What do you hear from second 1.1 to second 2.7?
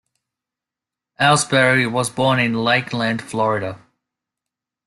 Elsberry was born in